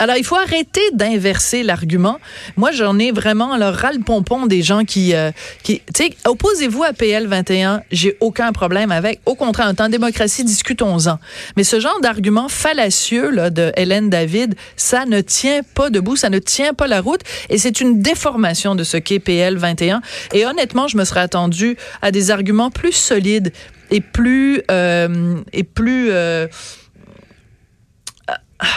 [0.00, 2.18] Alors, il faut arrêter d'inverser l'argument.
[2.56, 5.30] Moi, j'en ai vraiment le ras-le-pompon des gens qui, euh,
[5.62, 9.20] qui tu sais, opposez-vous à PL 21, j'ai aucun problème avec.
[9.24, 11.20] Au contraire, en temps de démocratie, discutons-en.
[11.56, 16.28] Mais ce genre d'argument fallacieux là, de Hélène David, ça ne tient pas debout, ça
[16.28, 20.02] ne tient pas la route, et c'est une déformation de ce qu'est PL 21.
[20.32, 23.52] Et honnêtement, je me serais attendu à des arguments plus solides
[23.90, 26.48] et plus euh, et plus euh,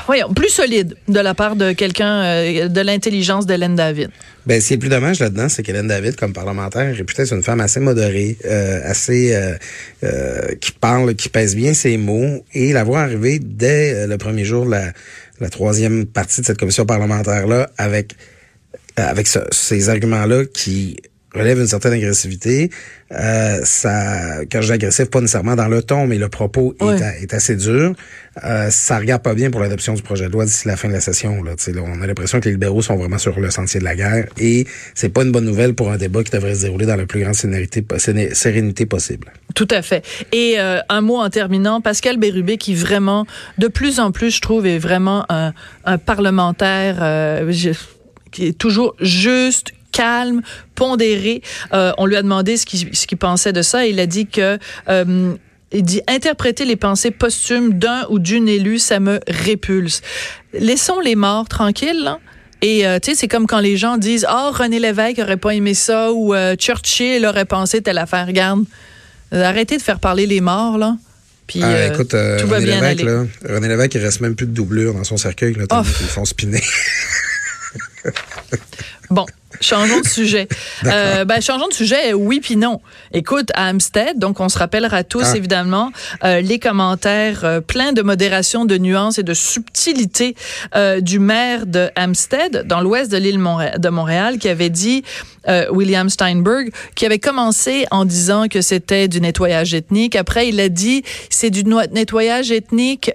[0.06, 4.10] voyons, plus solide de la part de quelqu'un euh, de l'intelligence d'Hélène David.
[4.45, 7.34] Ben, ce qui est plus dommage là-dedans, c'est qu'Hélène David, comme parlementaire, est réputée être
[7.34, 9.36] une femme assez modérée, euh, assez
[10.04, 14.45] euh, qui parle, qui pèse bien ses mots, et la voir arriver dès le premier
[14.45, 14.91] jour de la,
[15.39, 18.15] la troisième partie de cette commission parlementaire-là avec
[18.95, 20.97] avec ces arguments-là qui
[21.38, 22.69] relève une certaine agressivité.
[23.12, 27.23] Euh, ça, quand je dis agressif, pas nécessairement dans le ton, mais le propos est,
[27.23, 27.93] est, assez dur.
[28.43, 30.93] Euh, ça regarde pas bien pour l'adoption du projet de loi d'ici la fin de
[30.93, 31.41] la session.
[31.43, 31.54] Là.
[31.67, 34.28] là on a l'impression que les libéraux sont vraiment sur le sentier de la guerre
[34.38, 37.06] et c'est pas une bonne nouvelle pour un débat qui devrait se dérouler dans la
[37.06, 37.86] plus grande sérénité,
[38.34, 39.32] sérénité possible.
[39.56, 40.06] Tout à fait.
[40.32, 43.26] Et euh, un mot en terminant, Pascal Bérubé qui vraiment,
[43.58, 45.54] de plus en plus, je trouve, est vraiment un,
[45.86, 47.52] un parlementaire euh,
[48.32, 50.41] qui est toujours juste, calme,
[50.75, 51.41] pondéré.
[51.73, 53.86] Euh, on lui a demandé ce qu'il ce pensait de ça.
[53.86, 55.33] Il a dit que euh,
[55.71, 60.01] il dit interpréter les pensées posthumes d'un ou d'une élue, ça me répulse.
[60.53, 62.03] Laissons les morts tranquilles.
[62.03, 62.19] Là.
[62.62, 65.38] Et euh, tu sais, c'est comme quand les gens disent "Ah, oh, René Lévesque aurait
[65.38, 68.27] pas aimé ça" ou Churchill aurait pensé telle affaire.
[68.27, 68.65] Regarde,
[69.31, 70.95] arrêtez de faire parler les morts là.
[71.47, 74.47] Puis, ah, écoute, tout René va bien Lévesque, Là, René Lévesque, il reste même plus
[74.47, 75.53] de doublure dans son cercueil.
[75.53, 75.81] Là, oh.
[76.01, 76.62] Ils font spinner.
[79.09, 79.25] bon,
[79.61, 80.47] Changeons de sujet.
[80.85, 82.81] Euh, ben, changeons de sujet, oui puis non.
[83.11, 85.37] Écoute, à Amstead, donc on se rappellera tous ah.
[85.37, 85.91] évidemment
[86.23, 90.35] euh, les commentaires euh, pleins de modération, de nuances et de subtilité
[90.75, 93.41] euh, du maire de Amstead, dans l'ouest de l'île
[93.77, 95.03] de Montréal, qui avait dit,
[95.47, 100.15] euh, William Steinberg, qui avait commencé en disant que c'était du nettoyage ethnique.
[100.15, 103.11] Après, il a dit, c'est du nettoyage ethnique...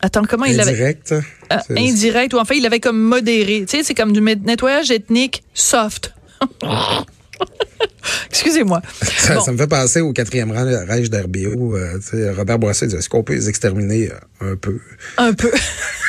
[0.00, 0.70] Attends, comment il avait...
[0.70, 1.12] Indirect.
[1.12, 3.64] Euh, indirect, ou en fait, il avait comme modéré.
[3.68, 6.14] Tu sais, c'est comme du nettoyage ethnique soft.
[8.30, 8.80] Excusez-moi.
[9.02, 11.76] Ça, me fait penser au quatrième rang Reich d'RBO.
[11.76, 11.98] Euh,
[12.36, 14.10] Robert Boissé disait, est-ce qu'on peut les exterminer
[14.42, 14.78] euh, un peu?
[15.16, 15.50] Un peu.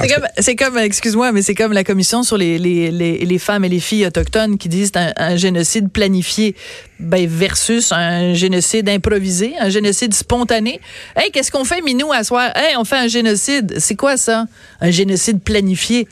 [0.00, 3.38] C'est comme, c'est comme, excuse-moi, mais c'est comme la commission sur les, les, les, les,
[3.38, 6.56] femmes et les filles autochtones qui disent un, un génocide planifié
[6.98, 10.80] ben, versus un génocide improvisé, un génocide spontané.
[11.16, 12.50] Hey, qu'est-ce qu'on fait, Minou, à soir?
[12.56, 13.76] Hey, on fait un génocide.
[13.78, 14.46] C'est quoi ça?
[14.80, 16.08] Un génocide planifié.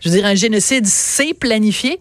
[0.00, 1.98] Je veux dire, un génocide, c'est planifié.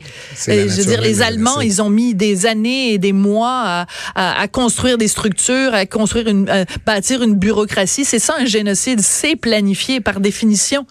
[0.48, 4.42] je veux dire, les Allemands, ils ont mis des années et des mois à, à,
[4.42, 8.04] à construire des structures, à construire une, à bâtir une bureaucratie.
[8.04, 10.88] C'est ça, un génocide, c'est planifié par définition.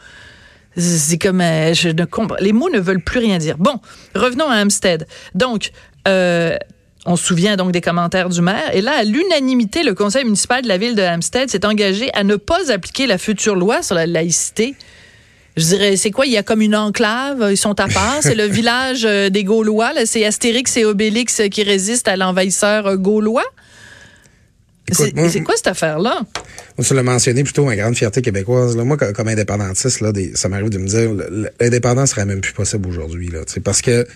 [0.76, 2.37] C'est comme euh, je ne comprends.
[2.40, 3.56] Les mots ne veulent plus rien dire.
[3.59, 3.80] Bon,
[4.14, 5.06] revenons à Hampstead.
[5.35, 5.72] Donc,
[6.06, 6.56] euh,
[7.06, 8.74] on se souvient donc des commentaires du maire.
[8.74, 12.24] Et là, à l'unanimité, le conseil municipal de la ville de Hampstead s'est engagé à
[12.24, 14.74] ne pas appliquer la future loi sur la laïcité.
[15.56, 16.26] Je dirais, c'est quoi?
[16.26, 18.18] Il y a comme une enclave, ils sont à part.
[18.20, 19.92] C'est le village euh, des Gaulois.
[20.04, 23.44] C'est Astérix et Obélix qui résistent à l'envahisseur gaulois.
[24.92, 26.20] C'est quoi cette affaire-là?
[26.83, 28.76] Tu l'as mentionné plutôt, ma grande fierté québécoise.
[28.76, 31.11] Là, moi, comme indépendantiste, là, ça m'arrive de me dire
[31.61, 33.31] l'indépendance serait même plus possible aujourd'hui.
[33.64, 34.07] Parce que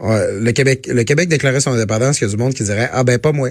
[0.00, 3.04] le Québec le Québec déclarait son indépendance, il y a du monde qui dirait Ah
[3.04, 3.50] ben pas moi.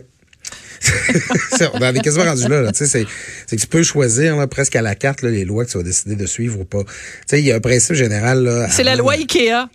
[1.73, 2.61] on est quasiment rendu là.
[2.61, 5.71] là c'est que tu peux choisir là, presque à la carte là, les lois que
[5.71, 6.83] tu vas décider de suivre ou pas.
[7.31, 8.67] Il y a un principe général.
[8.71, 9.69] C'est la loi IKEA.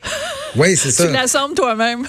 [0.56, 1.06] Oui, c'est ça.
[1.06, 2.06] Tu l'assembles toi-même.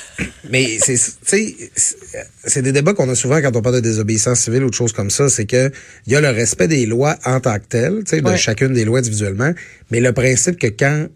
[0.49, 4.69] Mais c'est c'est des débats qu'on a souvent quand on parle de désobéissance civile ou
[4.69, 5.29] de choses comme ça.
[5.29, 5.71] C'est que
[6.05, 8.99] il y a le respect des lois en tant que telles, de chacune des lois
[8.99, 9.53] individuellement,
[9.91, 11.07] mais le principe que quand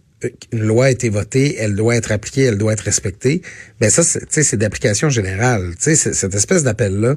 [0.52, 3.42] une loi a été votée, elle doit être appliquée, elle doit être respectée.
[3.80, 5.74] Ben ça, c'est d'application générale.
[5.82, 7.16] Tu sais, cette espèce d'appel-là,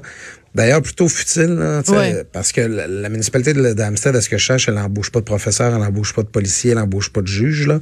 [0.55, 1.83] d'ailleurs plutôt futile, là,
[2.31, 5.73] parce que la, municipalité d'Amsterdam, à ce que je cherche, elle n'embauche pas de professeurs,
[5.73, 7.67] elle n'embauche pas de policiers, elle n'embauche pas de juges.
[7.67, 7.79] Là.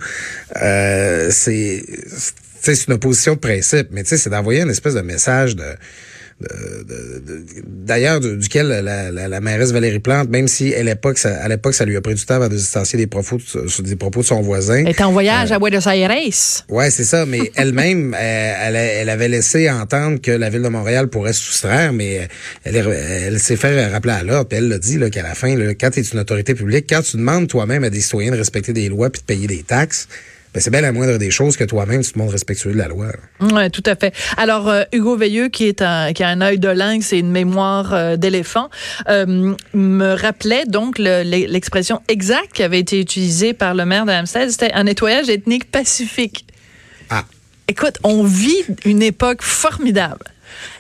[0.62, 1.84] Euh, c'est
[2.62, 5.66] c'est une opposition de principe, mais c'est d'envoyer une espèce de message de
[7.68, 11.74] d'ailleurs duquel la, la, la, mairesse Valérie Plante, même si à l'époque, ça, à l'époque,
[11.74, 13.38] ça lui a pris du temps avant de distancier des propos,
[13.80, 14.80] des propos de son voisin.
[14.80, 16.10] Elle était en voyage euh, à Buenos Aires.
[16.70, 17.26] Ouais, c'est ça.
[17.26, 21.94] Mais elle-même, elle, elle, avait laissé entendre que la ville de Montréal pourrait se soustraire,
[21.94, 22.28] mais
[22.64, 24.50] elle, elle s'est fait rappeler à l'ordre.
[24.50, 26.86] Puis elle l'a dit là, qu'à la fin, là, quand tu es une autorité publique,
[26.90, 29.64] quand tu demandes toi-même à des citoyens de respecter des lois puis de payer des
[29.64, 30.08] taxes,
[30.54, 32.88] ben, c'est bien la moindre des choses que toi-même, tu te montres respectueux de la
[32.88, 33.08] loi.
[33.42, 34.14] Oui, tout à fait.
[34.38, 37.32] Alors, euh, Hugo Veilleux, qui, est un, qui a un œil de lynx et une
[37.32, 38.70] mémoire euh, d'éléphant,
[39.10, 44.52] euh, me rappelait donc l'expression exacte qui avait été utilisée par le maire d'Amsterdam.
[44.52, 46.46] C'était un nettoyage ethnique pacifique.
[47.10, 47.26] Ah.
[47.68, 50.26] Écoute, on vit une époque formidable.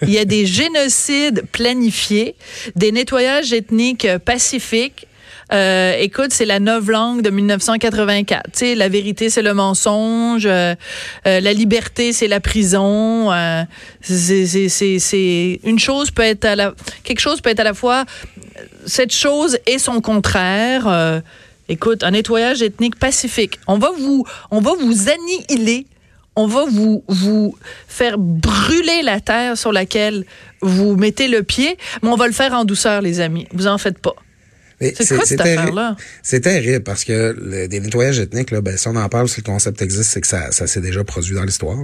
[0.03, 2.35] Il y a des génocides planifiés,
[2.75, 5.07] des nettoyages ethniques pacifiques
[5.53, 8.43] euh, écoute, c'est la langue de 1984.
[8.45, 10.45] Tu sais, la vérité, c'est le mensonge.
[10.45, 10.73] Euh,
[11.27, 13.29] euh, la liberté, c'est la prison.
[14.01, 18.05] c'est une chose peut être à la quelque chose peut être à la fois
[18.85, 21.21] cette chose et son contraire.
[21.69, 23.59] écoute, un nettoyage ethnique pacifique.
[23.67, 25.85] On va vous on va vous annihiler
[26.35, 27.55] on va vous, vous
[27.87, 30.25] faire brûler la terre sur laquelle
[30.61, 33.47] vous mettez le pied, mais on va le faire en douceur, les amis.
[33.53, 34.15] Vous en faites pas.
[34.79, 35.95] C'est affaire-là?
[36.21, 39.41] C'est terrible parce que le, des nettoyages ethniques, là, ben, si on en parle, si
[39.41, 41.77] le concept existe, c'est que ça, ça s'est déjà produit dans l'histoire.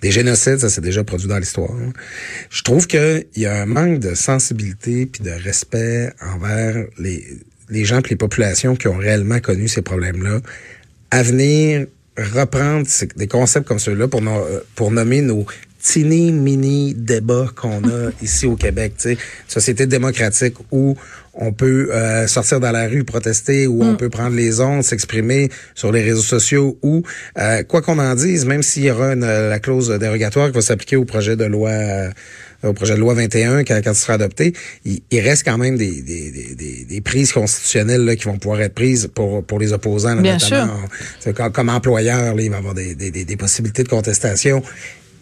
[0.00, 1.74] Des génocides, ça s'est déjà produit dans l'histoire.
[2.50, 7.24] Je trouve qu'il y a un manque de sensibilité puis de respect envers les,
[7.68, 10.40] les gens et les populations qui ont réellement connu ces problèmes-là
[11.10, 14.22] à venir reprendre des concepts comme ceux-là pour,
[14.74, 15.46] pour nommer nos
[15.82, 20.96] tiny mini débats qu'on a ici au Québec, tu sais, société démocratique où
[21.34, 23.96] on peut euh, sortir dans la rue protester ou on mm.
[23.96, 27.02] peut prendre les ondes, s'exprimer sur les réseaux sociaux ou
[27.38, 30.62] euh, quoi qu'on en dise, même s'il y aura une, la clause dérogatoire qui va
[30.62, 32.10] s'appliquer au projet de loi euh,
[32.62, 34.52] au projet de loi 21 quand, quand il sera adopté,
[34.84, 38.74] il, reste quand même des, des, des, des, prises constitutionnelles là, qui vont pouvoir être
[38.74, 40.74] prises pour, pour les opposants, Bien notamment
[41.20, 41.34] sûr.
[41.34, 44.62] Comme, comme, employeur, là, il va y avoir des, des, des, possibilités de contestation.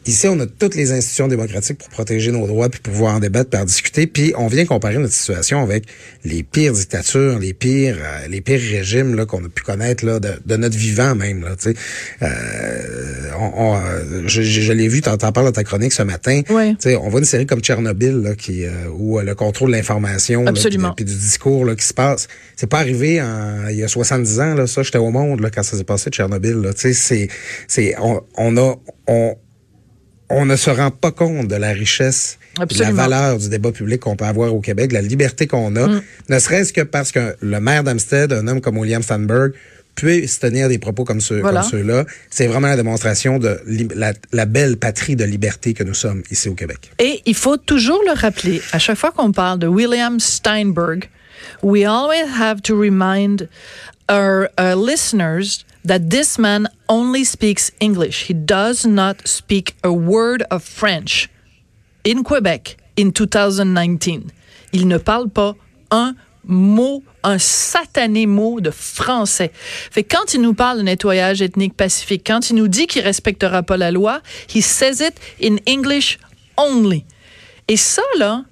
[0.07, 3.51] Ici, on a toutes les institutions démocratiques pour protéger nos droits, puis pouvoir en débattre,
[3.51, 4.07] puis en discuter.
[4.07, 5.85] Puis on vient comparer notre situation avec
[6.25, 10.19] les pires dictatures, les pires, euh, les pires régimes là qu'on a pu connaître là
[10.19, 11.43] de, de notre vivant même.
[11.43, 11.75] Là, tu sais,
[12.23, 16.41] euh, on, euh, je, je, l'ai vu, t'en parles dans ta chronique ce matin.
[16.49, 16.71] Oui.
[16.77, 20.45] Tu sais, on voit une série comme Tchernobyl là, qui où le contrôle de l'information,
[20.97, 22.29] puis du discours là, qui se passe.
[22.57, 24.67] C'est pas arrivé en, il y a 70 ans là.
[24.67, 26.55] Ça, j'étais au monde là quand ça s'est passé Tchernobyl.
[26.55, 26.73] Là.
[26.73, 27.29] Tu sais, c'est,
[27.67, 28.75] c'est, on, on a,
[29.07, 29.37] on
[30.31, 34.01] on ne se rend pas compte de la richesse, de la valeur du débat public
[34.01, 36.03] qu'on peut avoir au Québec, de la liberté qu'on a, mm.
[36.29, 39.53] ne serait-ce que parce que le maire d'Amstead, un homme comme William Sandberg,
[39.95, 42.05] peut se tenir des propos comme, ceux, comme ceux-là.
[42.31, 43.61] C'est vraiment la démonstration de
[43.97, 46.93] la, la, belle patrie de liberté que nous sommes ici au Québec.
[47.01, 51.09] Et il faut toujours le rappeler, à chaque fois qu'on parle de William Steinberg,
[51.63, 53.49] we always have to remind
[54.09, 58.29] our, our listeners that this man only speaks English.
[58.29, 61.29] He does not speak a word of French
[62.05, 64.31] in Quebec in 2019.
[64.73, 65.55] Il ne parle pas
[65.91, 69.51] un mot, un satané mot de français.
[69.91, 73.63] Fait quand il nous parle de nettoyage ethnique pacifique, quand il nous dit qu'il respectera
[73.63, 74.21] pas la loi,
[74.55, 76.19] he says it in English
[76.57, 77.05] only.
[77.69, 78.45] Et ça, là,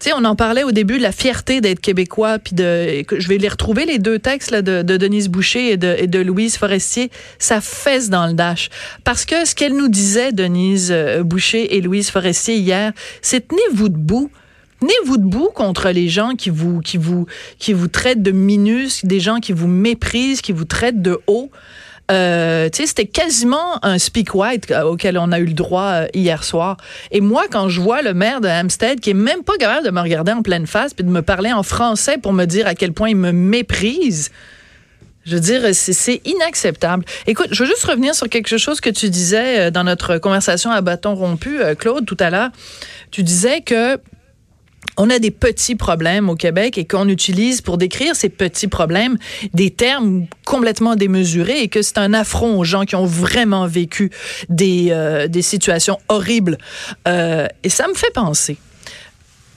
[0.00, 3.38] sais, on en parlait au début de la fierté d'être québécois, puis de, je vais
[3.38, 7.60] les retrouver les deux textes là, de, de Denise Boucher et de, Louise Forestier, ça
[7.60, 8.70] fesse dans le dash.
[9.04, 13.88] Parce que ce qu'elle nous disait, Denise euh, Boucher et Louise Forestier hier, c'est tenez-vous
[13.88, 14.30] debout.
[14.80, 17.26] Tenez-vous debout contre les gens qui vous, qui vous,
[17.58, 21.50] qui vous traitent de minus, des gens qui vous méprisent, qui vous traitent de haut.
[22.10, 26.42] Euh, c'était quasiment un speak white euh, auquel on a eu le droit euh, hier
[26.42, 26.78] soir.
[27.10, 29.90] Et moi, quand je vois le maire de Hampstead qui est même pas capable de
[29.90, 32.74] me regarder en pleine face puis de me parler en français pour me dire à
[32.74, 34.30] quel point il me méprise,
[35.26, 37.04] je veux dire, c'est inacceptable.
[37.26, 40.80] Écoute, je veux juste revenir sur quelque chose que tu disais dans notre conversation à
[40.80, 42.48] bâton rompu, Claude, tout à l'heure.
[43.10, 44.00] Tu disais que
[44.98, 49.16] on a des petits problèmes au Québec et qu'on utilise pour décrire ces petits problèmes
[49.54, 54.10] des termes complètement démesurés et que c'est un affront aux gens qui ont vraiment vécu
[54.48, 56.58] des, euh, des situations horribles.
[57.06, 58.58] Euh, et ça me fait penser.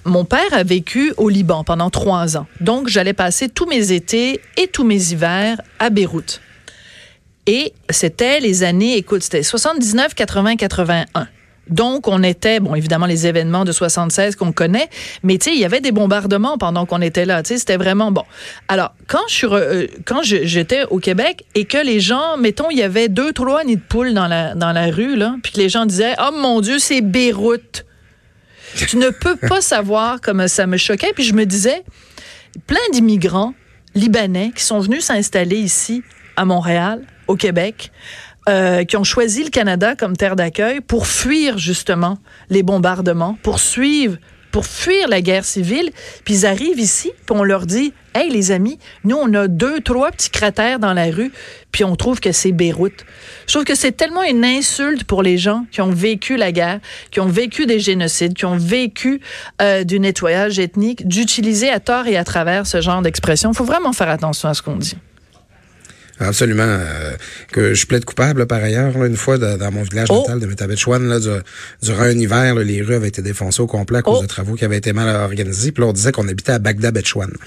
[0.05, 2.47] Mon père a vécu au Liban pendant trois ans.
[2.59, 6.41] Donc, j'allais passer tous mes étés et tous mes hivers à Beyrouth.
[7.47, 11.27] Et c'était les années, écoute, c'était 79, 80, 81.
[11.69, 14.89] Donc, on était, bon, évidemment, les événements de 76 qu'on connaît,
[15.23, 17.43] mais tu sais, il y avait des bombardements pendant qu'on était là.
[17.43, 18.23] Tu sais, c'était vraiment bon.
[18.67, 19.87] Alors, quand je euh,
[20.23, 23.81] j'étais au Québec et que les gens, mettons, il y avait deux, trois nids de
[23.81, 26.79] poules dans la, dans la rue, là, puis que les gens disaient, oh mon Dieu,
[26.79, 27.85] c'est Beyrouth.
[28.75, 31.13] Tu ne peux pas savoir comme ça me choquait.
[31.13, 31.83] Puis je me disais,
[32.67, 33.53] plein d'immigrants
[33.95, 36.03] libanais qui sont venus s'installer ici
[36.35, 37.91] à Montréal, au Québec,
[38.49, 42.17] euh, qui ont choisi le Canada comme terre d'accueil pour fuir justement
[42.49, 44.17] les bombardements, pour suivre
[44.51, 45.91] pour fuir la guerre civile,
[46.25, 49.79] puis ils arrivent ici, puis on leur dit Hey les amis, nous on a deux,
[49.79, 51.31] trois petits cratères dans la rue,
[51.71, 53.05] puis on trouve que c'est Beyrouth.
[53.47, 56.81] Je trouve que c'est tellement une insulte pour les gens qui ont vécu la guerre,
[57.09, 59.21] qui ont vécu des génocides, qui ont vécu
[59.61, 63.51] euh, du nettoyage ethnique, d'utiliser à tort et à travers ce genre d'expression.
[63.51, 64.97] Il faut vraiment faire attention à ce qu'on dit.
[66.21, 66.63] Absolument.
[66.63, 67.11] Euh,
[67.51, 68.95] que je plaide coupable, par ailleurs.
[69.03, 70.21] une fois, dans mon village Oh.
[70.21, 71.41] natal de Métabetchouane, là, du-
[71.81, 74.21] durant un hiver, là, les rues avaient été défoncées au complet à cause Oh.
[74.21, 75.71] de travaux qui avaient été mal organisés.
[75.71, 77.33] Puis là, on disait qu'on habitait à Bagdad-Betchouane.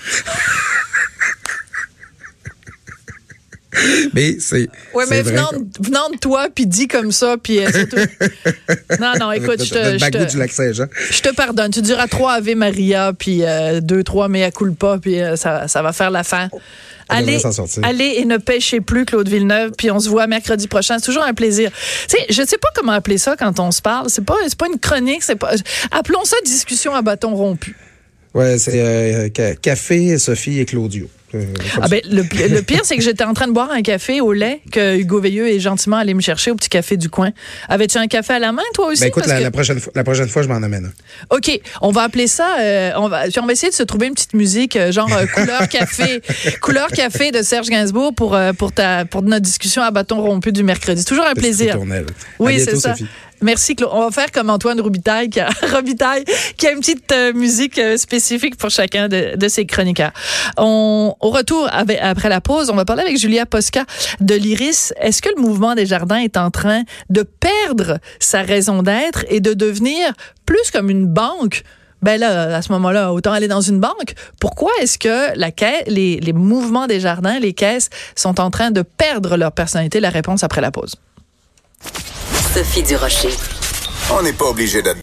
[4.15, 4.69] mais c'est.
[5.07, 7.69] C'est mais venant, venant de toi, puis dit comme ça, puis euh.
[9.01, 11.71] Non, non, écoute, je te, je te- pardonne.
[11.73, 15.83] Tu diras trois Ave Maria, puis euh, deux, trois Mea culpa, puis euh, ça, ça
[15.83, 16.11] va faire.
[16.53, 16.63] On devrait
[17.09, 17.39] Allez,
[17.85, 20.99] allez et ne pêchez plus, Claude Villeneuve, puis on se voit mercredi prochain.
[20.99, 21.71] C'est toujours un plaisir.
[22.09, 24.09] Tu sais, je sais pas comment appeler ça quand on se parle.
[24.11, 25.53] C'est pas, pas une chronique, c'est pas.
[25.91, 27.77] Appelons ça discussion à bâton rompu.
[28.33, 31.09] Ouais, c'est euh, ca- Café, Sophie et Claudio.
[31.81, 34.33] Ah ben, le, le pire, c'est que j'étais en train de boire un café au
[34.33, 37.31] lait que Hugo Veilleux est gentiment allé me chercher au petit café du coin.
[37.69, 39.01] Avais-tu un café à la main, toi aussi?
[39.03, 40.93] Ben, écoute, la, que- la prochaine fois, la prochaine fois, je m'en amène.
[41.31, 44.07] OK, on va appeler ça, euh, on, va, puis on va essayer de se trouver
[44.07, 46.21] une petite musique, euh, genre euh, couleur café,
[46.61, 50.53] couleur café de Serge Gainsbourg pour, euh, pour, ta, pour notre discussion à bâton rompu
[50.53, 51.05] du mercredi.
[51.05, 51.75] Toujours un plaisir.
[52.39, 52.91] Oui, c'est ça.
[52.93, 53.07] Sophie.
[53.41, 53.91] Merci, Claude.
[53.93, 55.49] On va faire comme Antoine Robitaille, qui a,
[56.73, 60.13] une petite euh, musique euh, spécifique pour chacun de, de ses chroniqueurs.
[60.57, 63.85] On, au retour, après la pause, on va parler avec Julia Posca
[64.21, 64.93] de l'Iris.
[65.01, 69.41] Est-ce que le mouvement des jardins est en train de perdre sa raison d'être et
[69.41, 70.13] de devenir
[70.47, 71.63] plus comme une banque?
[72.03, 74.15] Ben là, à ce moment-là, autant aller dans une banque.
[74.39, 75.37] Pourquoi est-ce que
[75.89, 80.01] les mouvements des jardins, les caisses, sont en train de perdre leur personnalité?
[80.01, 80.97] La réponse après la pause.
[84.13, 84.93] On n'est pas obligé d'être